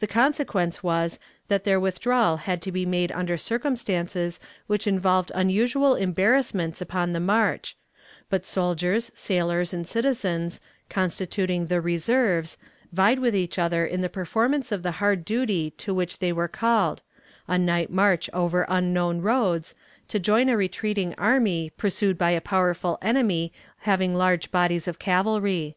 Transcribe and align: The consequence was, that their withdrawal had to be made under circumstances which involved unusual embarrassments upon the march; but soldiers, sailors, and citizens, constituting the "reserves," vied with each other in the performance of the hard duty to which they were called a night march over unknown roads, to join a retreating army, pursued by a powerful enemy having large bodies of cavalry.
The 0.00 0.08
consequence 0.08 0.82
was, 0.82 1.20
that 1.46 1.62
their 1.62 1.78
withdrawal 1.78 2.38
had 2.38 2.60
to 2.62 2.72
be 2.72 2.84
made 2.84 3.12
under 3.12 3.36
circumstances 3.38 4.40
which 4.66 4.84
involved 4.84 5.30
unusual 5.32 5.94
embarrassments 5.94 6.80
upon 6.80 7.12
the 7.12 7.20
march; 7.20 7.76
but 8.28 8.44
soldiers, 8.46 9.12
sailors, 9.14 9.72
and 9.72 9.86
citizens, 9.86 10.60
constituting 10.88 11.66
the 11.66 11.80
"reserves," 11.80 12.58
vied 12.90 13.20
with 13.20 13.32
each 13.36 13.56
other 13.56 13.86
in 13.86 14.00
the 14.00 14.08
performance 14.08 14.72
of 14.72 14.82
the 14.82 14.90
hard 14.98 15.24
duty 15.24 15.70
to 15.78 15.94
which 15.94 16.18
they 16.18 16.32
were 16.32 16.48
called 16.48 17.00
a 17.46 17.56
night 17.56 17.90
march 17.92 18.28
over 18.34 18.66
unknown 18.68 19.20
roads, 19.20 19.76
to 20.08 20.18
join 20.18 20.48
a 20.48 20.56
retreating 20.56 21.14
army, 21.16 21.70
pursued 21.76 22.18
by 22.18 22.32
a 22.32 22.40
powerful 22.40 22.98
enemy 23.00 23.52
having 23.82 24.16
large 24.16 24.50
bodies 24.50 24.88
of 24.88 24.98
cavalry. 24.98 25.76